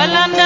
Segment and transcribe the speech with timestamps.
[0.00, 0.39] ولا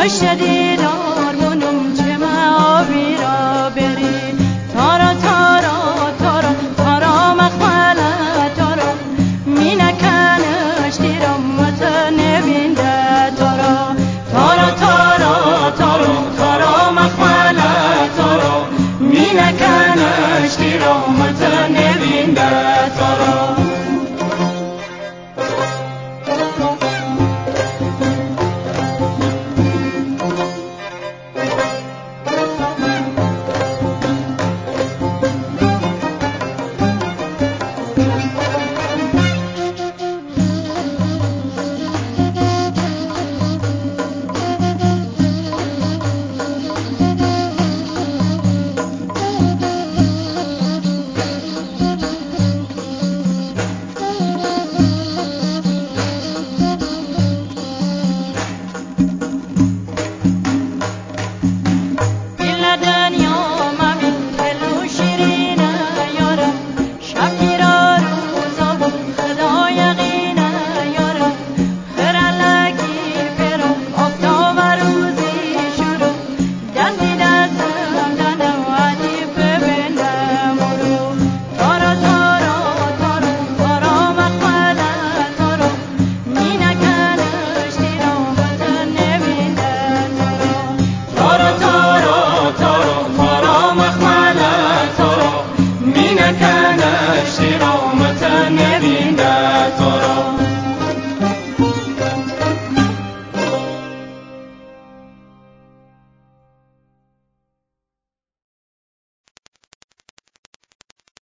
[0.00, 0.57] I'll show you.